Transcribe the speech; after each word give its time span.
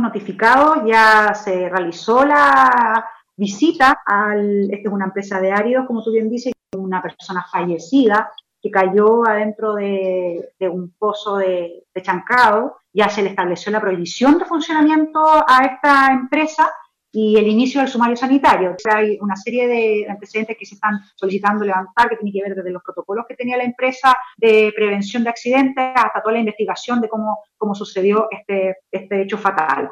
fuimos 0.00 0.12
notificados, 0.12 0.78
ya 0.86 1.34
se 1.34 1.68
realizó 1.68 2.24
la 2.24 3.04
visita 3.36 4.02
al, 4.06 4.70
esta 4.72 4.88
es 4.88 4.94
una 4.94 5.06
empresa 5.06 5.40
de 5.40 5.52
áridos, 5.52 5.86
como 5.86 6.02
tú 6.02 6.12
bien 6.12 6.30
dices, 6.30 6.52
una 6.76 7.02
persona 7.02 7.44
fallecida 7.50 8.30
que 8.62 8.70
cayó 8.70 9.26
adentro 9.26 9.74
de, 9.74 10.52
un 10.60 10.94
pozo 10.98 11.38
de, 11.38 11.84
de, 11.94 12.02
chancado, 12.02 12.78
ya 12.92 13.08
se 13.08 13.22
le 13.22 13.30
estableció 13.30 13.72
la 13.72 13.80
prohibición 13.80 14.38
de 14.38 14.44
funcionamiento 14.44 15.20
a 15.24 15.64
esta 15.64 16.12
empresa 16.12 16.70
y 17.12 17.36
el 17.36 17.48
inicio 17.48 17.80
del 17.80 17.90
sumario 17.90 18.16
sanitario. 18.16 18.76
hay 18.92 19.18
una 19.20 19.36
serie 19.36 19.66
de 19.66 20.06
antecedentes 20.08 20.56
que 20.56 20.66
se 20.66 20.74
están 20.74 21.00
solicitando 21.14 21.64
levantar, 21.64 22.08
que 22.08 22.16
tiene 22.16 22.32
que 22.32 22.42
ver 22.42 22.54
desde 22.54 22.70
los 22.70 22.82
protocolos 22.82 23.26
que 23.28 23.34
tenía 23.34 23.56
la 23.56 23.64
empresa 23.64 24.16
de 24.36 24.72
prevención 24.74 25.24
de 25.24 25.30
accidentes 25.30 25.92
hasta 25.94 26.22
toda 26.22 26.34
la 26.34 26.40
investigación 26.40 27.00
de 27.00 27.08
cómo, 27.08 27.38
cómo 27.56 27.74
sucedió 27.74 28.28
este, 28.30 28.76
este 28.90 29.22
hecho 29.22 29.38
fatal. 29.38 29.90